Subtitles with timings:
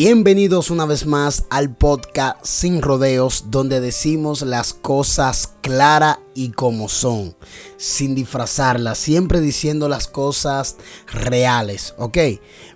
[0.00, 6.88] Bienvenidos una vez más al podcast Sin Rodeos, donde decimos las cosas claras y como
[6.88, 7.34] son,
[7.78, 10.76] sin disfrazarlas, siempre diciendo las cosas
[11.08, 12.16] reales, ¿ok?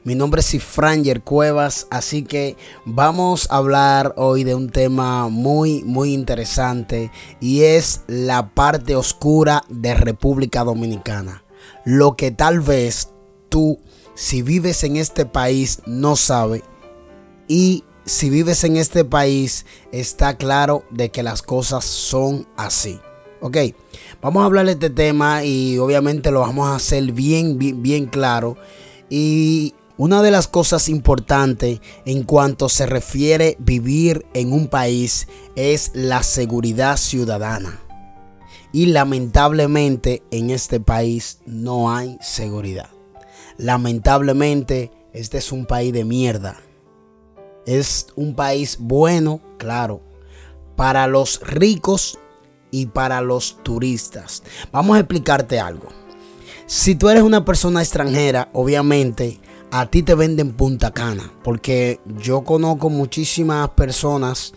[0.02, 2.56] Mi nombre es Cifranger Cuevas, así que
[2.86, 9.62] vamos a hablar hoy de un tema muy, muy interesante y es la parte oscura
[9.68, 11.44] de República Dominicana.
[11.84, 13.10] Lo que tal vez
[13.48, 13.78] tú,
[14.16, 16.64] si vives en este país, no sabes
[17.52, 22.98] y si vives en este país, está claro de que las cosas son así.
[23.42, 23.58] Ok,
[24.22, 28.06] vamos a hablar de este tema y obviamente lo vamos a hacer bien, bien, bien
[28.06, 28.56] claro.
[29.10, 35.90] Y una de las cosas importantes en cuanto se refiere vivir en un país es
[35.92, 37.82] la seguridad ciudadana.
[38.72, 42.88] Y lamentablemente en este país no hay seguridad.
[43.58, 46.58] Lamentablemente este es un país de mierda.
[47.66, 50.00] Es un país bueno, claro,
[50.76, 52.18] para los ricos
[52.70, 54.42] y para los turistas.
[54.72, 55.88] Vamos a explicarte algo.
[56.66, 59.40] Si tú eres una persona extranjera, obviamente
[59.70, 64.52] a ti te venden Punta Cana, porque yo conozco muchísimas personas,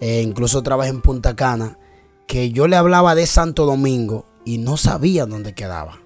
[0.00, 1.78] eh, incluso trabajé en Punta Cana,
[2.26, 6.00] que yo le hablaba de Santo Domingo y no sabían dónde quedaba.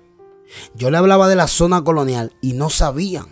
[0.74, 3.26] Yo le hablaba de la zona colonial y no sabían.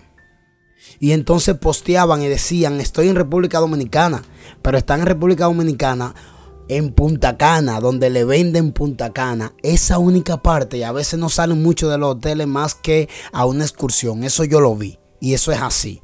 [0.99, 4.23] Y entonces posteaban y decían, estoy en República Dominicana,
[4.63, 6.15] pero están en República Dominicana
[6.69, 11.29] en Punta Cana, donde le venden Punta Cana, esa única parte, y a veces no
[11.29, 15.35] salen mucho de los hoteles más que a una excursión, eso yo lo vi, y
[15.35, 16.01] eso es así.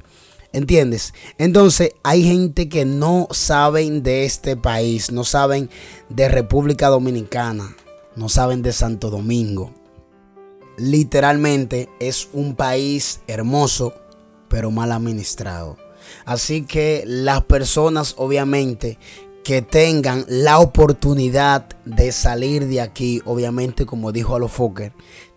[0.51, 1.13] ¿Entiendes?
[1.37, 5.69] Entonces hay gente que no saben de este país, no saben
[6.09, 7.75] de República Dominicana,
[8.15, 9.73] no saben de Santo Domingo.
[10.77, 13.93] Literalmente es un país hermoso,
[14.47, 15.77] pero mal administrado.
[16.25, 18.97] Así que las personas obviamente
[19.43, 24.91] que tengan la oportunidad de salir de aquí, obviamente como dijo Alofoker,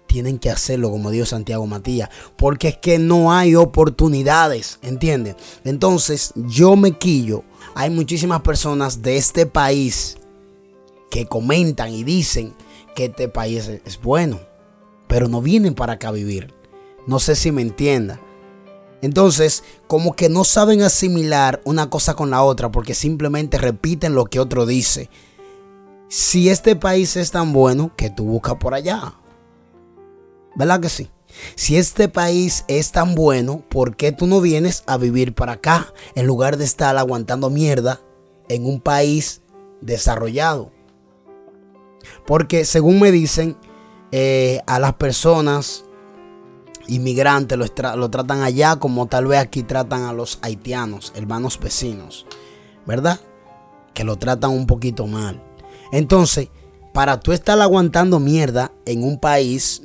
[0.06, 5.37] tienen que hacerlo como dijo Santiago Matías, porque es que no hay oportunidades, ¿entiendes?
[5.65, 7.44] Entonces yo me quillo,
[7.76, 10.16] hay muchísimas personas de este país
[11.10, 12.54] que comentan y dicen
[12.97, 14.41] que este país es bueno,
[15.06, 16.53] pero no vienen para acá a vivir.
[17.06, 18.20] No sé si me entienda.
[19.03, 24.27] Entonces, como que no saben asimilar una cosa con la otra porque simplemente repiten lo
[24.27, 25.09] que otro dice.
[26.09, 29.15] Si este país es tan bueno, que tú buscas por allá.
[30.55, 31.09] ¿Verdad que sí?
[31.55, 35.94] Si este país es tan bueno, ¿por qué tú no vienes a vivir para acá
[36.15, 38.00] en lugar de estar aguantando mierda
[38.49, 39.41] en un país
[39.81, 40.72] desarrollado?
[42.27, 43.56] Porque según me dicen,
[44.12, 45.84] eh, a las personas
[46.90, 52.26] inmigrantes lo, tratan allá como tal vez aquí tratan a los haitianos, hermanos vecinos,
[52.86, 53.20] ¿verdad?
[53.94, 55.42] Que lo tratan un poquito mal.
[55.92, 56.48] Entonces,
[56.92, 59.82] para tú estar aguantando mierda en un país,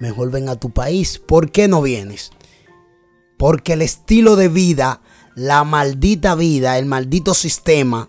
[0.00, 1.18] mejor ven a tu país.
[1.18, 2.32] ¿Por qué no vienes?
[3.38, 5.00] Porque el estilo de vida,
[5.34, 8.08] la maldita vida, el maldito sistema,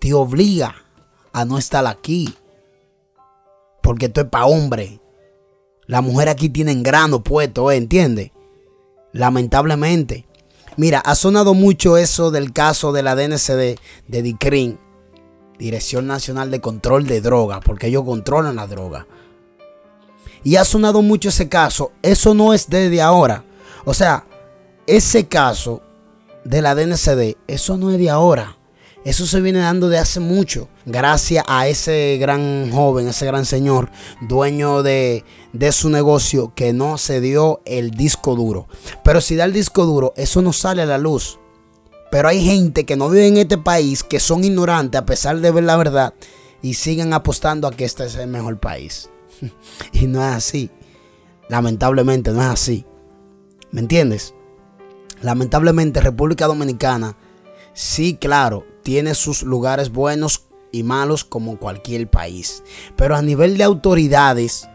[0.00, 0.74] te obliga
[1.32, 2.34] a no estar aquí.
[3.82, 5.00] Porque esto es para hombre.
[5.88, 7.76] La mujer aquí tiene grano puesto, ¿eh?
[7.76, 8.30] ¿entiendes?
[9.12, 10.26] Lamentablemente.
[10.76, 14.78] Mira, ha sonado mucho eso del caso de la DNCD de DICRIN,
[15.58, 19.06] Dirección Nacional de Control de Drogas, porque ellos controlan la droga.
[20.44, 21.92] Y ha sonado mucho ese caso.
[22.02, 23.44] Eso no es desde ahora.
[23.86, 24.26] O sea,
[24.86, 25.80] ese caso
[26.44, 28.57] de la DNCD, eso no es de ahora.
[29.08, 33.90] Eso se viene dando de hace mucho, gracias a ese gran joven, ese gran señor,
[34.20, 35.24] dueño de,
[35.54, 38.68] de, su negocio, que no se dio el disco duro.
[39.02, 41.38] Pero si da el disco duro, eso no sale a la luz.
[42.10, 45.52] Pero hay gente que no vive en este país, que son ignorantes a pesar de
[45.52, 46.12] ver la verdad,
[46.60, 49.08] y siguen apostando a que este es el mejor país.
[49.94, 50.70] y no es así.
[51.48, 52.84] Lamentablemente no es así.
[53.70, 54.34] ¿Me entiendes?
[55.22, 57.16] Lamentablemente República Dominicana,
[57.72, 62.62] sí, claro, tiene sus lugares buenos y malos como cualquier país.
[62.96, 64.66] Pero a nivel de autoridades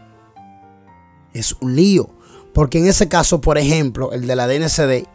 [1.32, 2.10] es un lío.
[2.52, 5.08] Porque en ese caso, por ejemplo, el de la DNCD,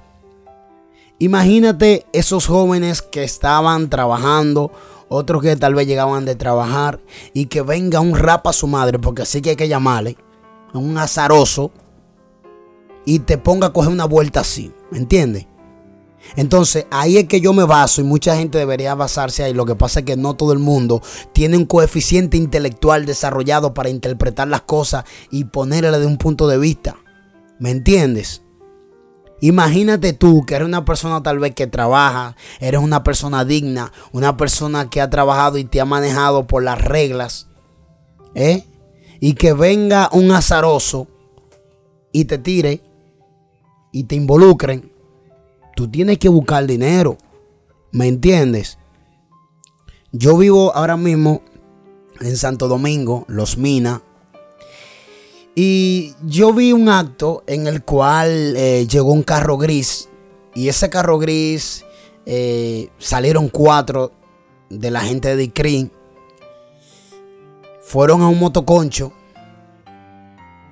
[1.18, 4.70] imagínate esos jóvenes que estaban trabajando,
[5.08, 7.00] otros que tal vez llegaban de trabajar
[7.34, 10.18] y que venga un rap a su madre, porque así que hay que llamarle,
[10.74, 11.72] un azaroso,
[13.06, 15.48] y te ponga a coger una vuelta así, ¿me entiendes?
[16.36, 19.54] Entonces ahí es que yo me baso y mucha gente debería basarse ahí.
[19.54, 21.02] Lo que pasa es que no todo el mundo
[21.34, 26.58] tiene un coeficiente intelectual desarrollado para interpretar las cosas y ponerle de un punto de
[26.58, 26.98] vista.
[27.60, 28.44] ¿Me entiendes?
[29.42, 34.36] Imagínate tú que eres una persona tal vez que trabaja, eres una persona digna, una
[34.36, 37.48] persona que ha trabajado y te ha manejado por las reglas,
[38.36, 38.66] ¿eh?
[39.22, 41.08] Y que venga un azaroso
[42.12, 42.82] y te tire
[43.92, 44.92] y te involucren.
[45.80, 47.18] Tú tienes que buscar dinero,
[47.94, 48.78] ¿me entiendes?
[50.12, 51.42] Yo vivo ahora mismo
[52.20, 54.02] en Santo Domingo, Los Minas,
[55.56, 60.10] y yo vi un acto en el cual eh, llegó un carro gris.
[60.54, 61.86] Y ese carro gris
[62.26, 64.12] eh, salieron cuatro
[64.70, 65.94] de la gente de DICRIN.
[67.84, 69.14] Fueron a un motoconcho.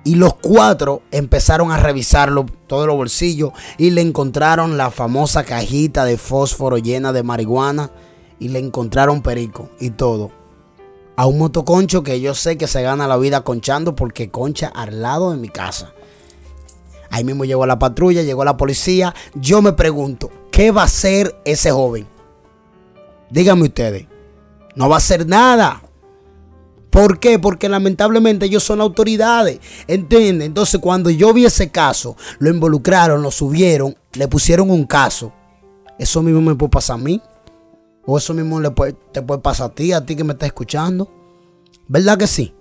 [0.08, 3.52] Y los cuatro empezaron a revisarlo, todos los bolsillos.
[3.76, 7.90] Y le encontraron la famosa cajita de fósforo llena de marihuana.
[8.38, 10.30] Y le encontraron perico y todo
[11.14, 15.02] a un motoconcho que yo sé que se gana la vida conchando porque concha al
[15.02, 15.92] lado de mi casa.
[17.10, 19.14] Ahí mismo llegó la patrulla, llegó la policía.
[19.34, 22.06] Yo me pregunto, ¿qué va a hacer ese joven?
[23.28, 24.06] Díganme ustedes.
[24.74, 25.82] No va a hacer nada.
[26.90, 27.38] ¿Por qué?
[27.38, 29.60] Porque lamentablemente ellos son autoridades.
[29.86, 30.48] ¿Entienden?
[30.48, 35.32] Entonces cuando yo vi ese caso, lo involucraron, lo subieron, le pusieron un caso.
[35.98, 37.20] Eso mismo me puede pasar a mí.
[38.06, 38.60] O eso mismo
[39.12, 41.12] te puede pasar a ti, a ti que me estás escuchando.
[41.88, 42.54] ¿Verdad que sí?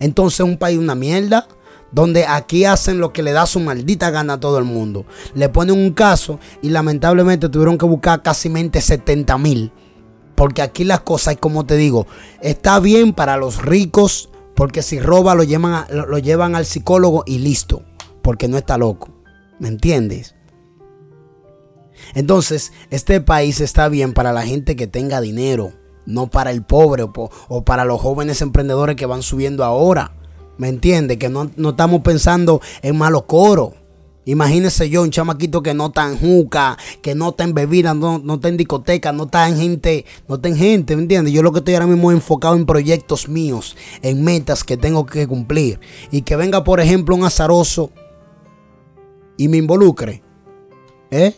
[0.00, 1.46] Entonces es un país una mierda.
[1.90, 5.06] Donde aquí hacen lo que le da su maldita gana a todo el mundo.
[5.34, 9.72] Le ponen un caso y lamentablemente tuvieron que buscar casi 70 mil.
[10.38, 12.06] Porque aquí las cosas, como te digo,
[12.40, 14.30] está bien para los ricos.
[14.54, 17.82] Porque si roba lo llevan, lo llevan al psicólogo y listo.
[18.22, 19.08] Porque no está loco.
[19.58, 20.36] ¿Me entiendes?
[22.14, 25.72] Entonces, este país está bien para la gente que tenga dinero,
[26.06, 30.12] no para el pobre o, para los jóvenes emprendedores que van subiendo ahora.
[30.56, 31.18] ¿Me entiende?
[31.18, 33.74] Que no, estamos pensando en malo coro.
[34.28, 38.18] Imagínese yo, un chamaquito que no está en juca, que no está en bebida, no,
[38.18, 41.32] no está en discoteca, no está en gente, no está en gente, ¿me entiendes?
[41.32, 45.26] Yo lo que estoy ahora mismo enfocado en proyectos míos, en metas que tengo que
[45.26, 45.80] cumplir.
[46.10, 47.90] Y que venga, por ejemplo, un azaroso
[49.38, 50.22] y me involucre.
[51.10, 51.34] ¿Eh?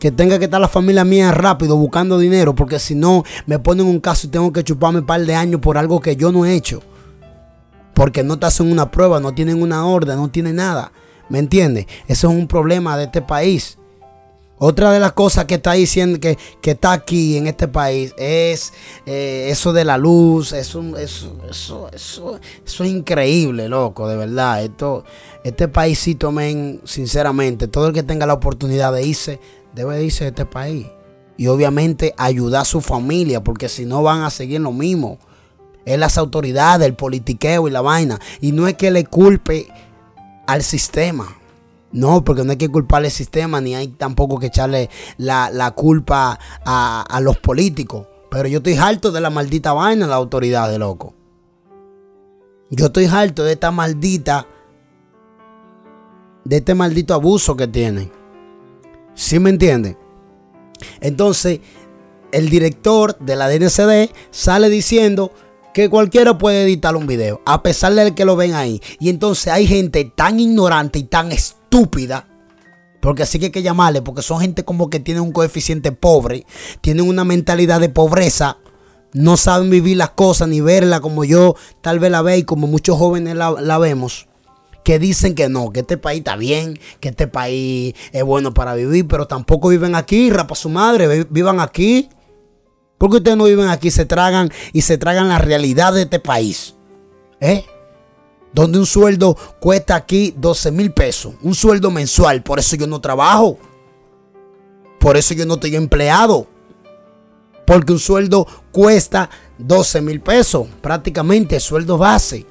[0.00, 3.86] que tenga que estar la familia mía rápido buscando dinero, porque si no me ponen
[3.86, 6.44] un caso y tengo que chuparme un par de años por algo que yo no
[6.44, 6.82] he hecho.
[7.98, 10.92] Porque no te hacen una prueba, no tienen una orden, no tienen nada.
[11.28, 11.86] ¿Me entiendes?
[12.06, 13.76] Eso es un problema de este país.
[14.56, 18.72] Otra de las cosas que está diciendo que, que está aquí en este país es
[19.04, 20.52] eh, eso de la luz.
[20.52, 24.62] Eso, eso, eso, eso, eso es increíble, loco, de verdad.
[24.62, 25.02] Esto,
[25.42, 29.40] este paísito, men, sinceramente, todo el que tenga la oportunidad de irse,
[29.74, 30.86] debe irse de este país.
[31.36, 35.18] Y obviamente ayudar a su familia, porque si no van a seguir lo mismo.
[35.88, 38.18] Es las autoridades, el politiqueo y la vaina.
[38.42, 39.68] Y no es que le culpe
[40.46, 41.34] al sistema.
[41.92, 46.38] No, porque no hay que culparle al sistema, ni hay tampoco que echarle la, culpa
[46.62, 48.06] a, a, los políticos.
[48.30, 51.14] Pero yo estoy harto de la maldita vaina, la autoridad de loco.
[52.68, 54.46] Yo estoy harto de esta maldita,
[56.44, 58.12] de este maldito abuso que tienen.
[59.14, 59.96] ¿Sí me entienden?
[61.00, 61.60] Entonces,
[62.30, 65.32] el director de la DNCD sale diciendo
[65.78, 68.82] que cualquiera puede editar un video, a pesar de que lo ven ahí.
[68.98, 72.26] Y entonces hay gente tan ignorante y tan estúpida,
[73.00, 76.44] porque así que hay que llamarle, porque son gente como que tienen un coeficiente pobre,
[76.80, 78.58] tienen una mentalidad de pobreza,
[79.12, 82.66] no saben vivir las cosas ni verla como yo tal vez la ve y como
[82.66, 84.26] muchos jóvenes la, la vemos
[84.82, 88.74] que dicen que no, que este país está bien, que este país es bueno para
[88.74, 92.08] vivir, pero tampoco viven aquí, rapa su madre, vivan aquí.
[92.98, 96.74] Porque ustedes no viven aquí, se tragan y se tragan la realidad de este país.
[97.40, 97.64] ¿Eh?
[98.52, 103.00] Donde un sueldo cuesta aquí 12 mil pesos, un sueldo mensual, por eso yo no
[103.00, 103.58] trabajo.
[104.98, 106.48] Por eso yo no estoy empleado.
[107.64, 112.46] Porque un sueldo cuesta 12 mil pesos, prácticamente sueldo base.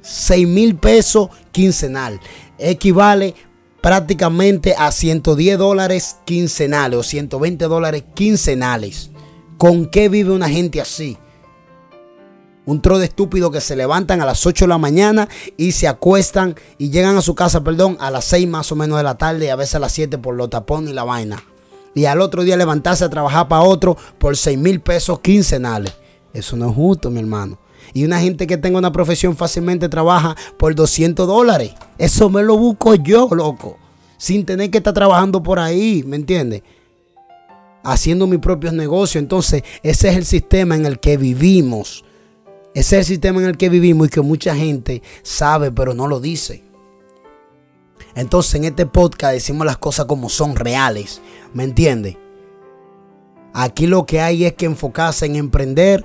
[0.00, 2.18] 6 mil pesos quincenal.
[2.58, 3.34] Equivale
[3.80, 9.11] prácticamente a 110 dólares quincenales o 120 dólares quincenales.
[9.62, 11.16] ¿Con qué vive una gente así?
[12.66, 15.86] Un tro de estúpido que se levantan a las 8 de la mañana y se
[15.86, 19.16] acuestan y llegan a su casa, perdón, a las 6 más o menos de la
[19.16, 21.44] tarde y a veces a las 7 por los tapones y la vaina.
[21.94, 25.94] Y al otro día levantarse a trabajar para otro por 6 mil pesos quincenales.
[26.32, 27.60] Eso no es justo, mi hermano.
[27.94, 31.70] Y una gente que tenga una profesión fácilmente trabaja por 200 dólares.
[31.98, 33.78] Eso me lo busco yo, loco.
[34.18, 36.64] Sin tener que estar trabajando por ahí, ¿me entiendes?
[37.84, 39.22] Haciendo mis propios negocios.
[39.22, 42.04] Entonces, ese es el sistema en el que vivimos.
[42.74, 46.06] Ese es el sistema en el que vivimos y que mucha gente sabe, pero no
[46.06, 46.64] lo dice.
[48.14, 51.20] Entonces en este podcast decimos las cosas como son reales.
[51.54, 52.16] ¿Me entiendes?
[53.54, 56.04] Aquí lo que hay es que enfocarse en emprender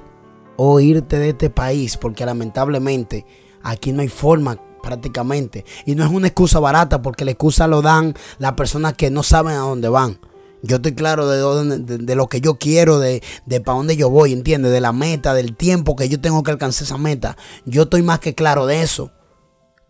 [0.58, 3.26] o irte de este país, porque lamentablemente
[3.64, 5.66] aquí no hay forma prácticamente.
[5.86, 9.24] Y no es una excusa barata, porque la excusa lo dan las personas que no
[9.24, 10.20] saben a dónde van.
[10.64, 14.34] Yo estoy claro de, de, lo que yo quiero, de, de para dónde yo voy,
[14.34, 14.72] ¿entiendes?
[14.72, 17.38] De la meta, del tiempo que yo tengo que alcanzar esa meta.
[17.66, 19.12] Yo estoy más que claro de eso.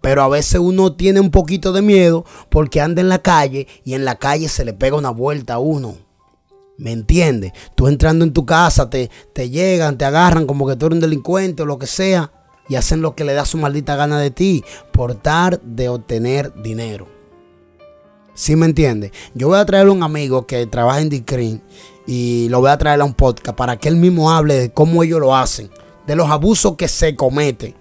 [0.01, 3.93] Pero a veces uno tiene un poquito de miedo porque anda en la calle y
[3.93, 5.97] en la calle se le pega una vuelta a uno.
[6.77, 7.53] ¿Me entiendes?
[7.75, 11.01] Tú entrando en tu casa, te, te llegan, te agarran como que tú eres un
[11.01, 12.31] delincuente o lo que sea
[12.69, 16.53] y hacen lo que le da su maldita gana de ti por dar de obtener
[16.61, 17.16] dinero.
[18.37, 19.11] ¿Sí me entiende?
[19.33, 21.59] Yo voy a traer a un amigo que trabaja en Dicrin
[22.05, 25.01] y lo voy a traer a un podcast para que él mismo hable de cómo
[25.01, 25.71] ellos lo hacen,
[26.05, 27.73] de los abusos que se cometen.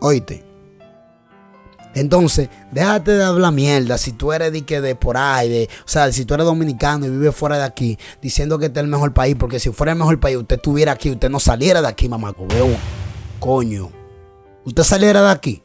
[0.00, 0.44] Oíste.
[1.94, 3.98] Entonces, déjate de hablar mierda.
[3.98, 7.06] Si tú eres de, que de por ahí, de, o sea, si tú eres dominicano
[7.06, 9.92] y vives fuera de aquí, diciendo que este es el mejor país, porque si fuera
[9.92, 12.34] el mejor país, usted estuviera aquí, usted no saliera de aquí, mamá.
[13.38, 13.92] Coño.
[14.64, 15.62] Usted saliera de aquí.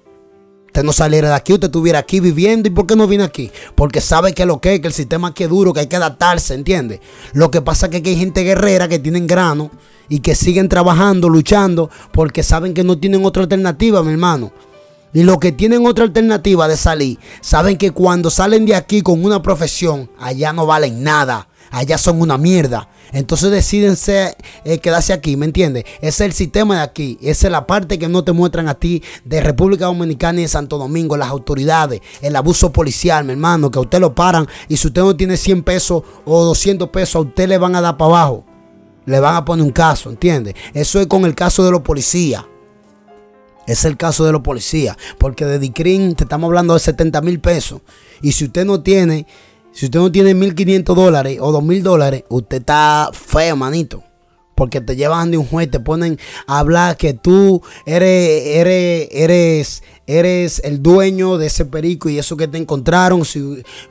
[0.77, 2.67] Usted no saliera de aquí, usted estuviera aquí viviendo.
[2.67, 3.49] ¿Y por qué no viene aquí?
[3.73, 5.95] Porque sabe que lo que es, que el sistema aquí es duro, que hay que
[5.95, 7.01] adaptarse, ¿entiende?
[7.33, 9.71] Lo que pasa es que hay gente guerrera que tienen grano
[10.07, 14.51] y que siguen trabajando, luchando, porque saben que no tienen otra alternativa, mi hermano.
[15.13, 19.23] Y los que tienen otra alternativa de salir, saben que cuando salen de aquí con
[19.23, 21.47] una profesión, allá no valen nada.
[21.71, 22.89] Allá son una mierda.
[23.11, 23.95] Entonces deciden
[24.63, 25.85] eh, quedarse aquí, ¿me entiendes?
[25.97, 27.17] Ese es el sistema de aquí.
[27.21, 30.49] Esa es la parte que no te muestran a ti de República Dominicana y de
[30.49, 34.77] Santo Domingo, las autoridades, el abuso policial, mi hermano, que a usted lo paran y
[34.77, 37.97] si usted no tiene 100 pesos o 200 pesos, a usted le van a dar
[37.97, 38.45] para abajo.
[39.05, 40.53] Le van a poner un caso, ¿entiendes?
[40.73, 42.43] Eso es con el caso de los policías.
[43.67, 44.97] Es el caso de los policías.
[45.19, 47.81] Porque de DICRIN te estamos hablando de 70 mil pesos.
[48.21, 49.27] Y si usted no tiene
[49.77, 54.03] si usted no tiene 1.500 dólares o 2.000 dólares, usted está feo, manito.
[54.57, 59.83] Porque te llevan de un juez, te ponen a hablar que tú eres, eres, eres,
[60.07, 63.21] eres el dueño de ese perico y eso que te encontraron,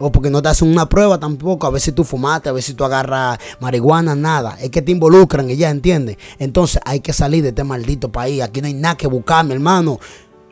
[0.00, 2.64] o porque no te hacen una prueba tampoco, a ver si tú fumaste, a ver
[2.64, 4.58] si tú agarras marihuana, nada.
[4.61, 6.16] Es que te involucran y ya, ¿entiendes?
[6.40, 8.42] Entonces hay que salir de este maldito país.
[8.42, 10.00] Aquí no hay nada que buscar, mi hermano.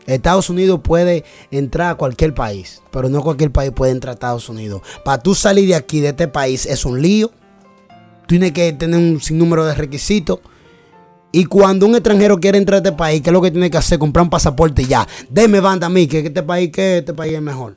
[0.06, 4.48] Estados Unidos puede entrar a cualquier país, pero no cualquier país puede entrar a Estados
[4.48, 4.82] Unidos.
[5.04, 7.32] Para tú salir de aquí, de este país, es un lío.
[8.26, 10.40] Tienes que tener un sinnúmero de requisitos.
[11.32, 13.76] Y cuando un extranjero quiere entrar a este país, ¿qué es lo que tiene que
[13.76, 13.98] hacer?
[13.98, 15.06] Comprar un pasaporte y ya.
[15.28, 17.76] Deme banda a mí, que este país, que este país es mejor.